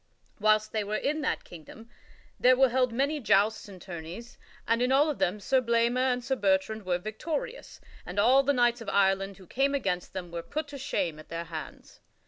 Whilst 0.39 0.71
they 0.71 0.83
were 0.83 0.95
in 0.95 1.21
that 1.21 1.43
kingdom 1.43 1.87
there 2.39 2.55
were 2.57 2.69
held 2.69 2.91
many 2.91 3.19
jousts 3.19 3.67
and 3.69 3.79
tourneys, 3.79 4.39
and 4.67 4.81
in 4.81 4.91
all 4.91 5.11
of 5.11 5.19
them 5.19 5.39
Sir 5.39 5.61
Blamor 5.61 6.11
and 6.11 6.23
Sir 6.23 6.35
Bertrand 6.35 6.87
were 6.87 6.97
victorious, 6.97 7.79
and 8.03 8.17
all 8.17 8.41
the 8.41 8.51
knights 8.51 8.81
of 8.81 8.89
Ireland 8.89 9.37
who 9.37 9.45
came 9.45 9.75
against 9.75 10.13
them 10.13 10.31
were 10.31 10.41
put 10.41 10.67
to 10.69 10.79
shame 10.79 11.19
at 11.19 11.29
their 11.29 11.43
hands. 11.43 11.99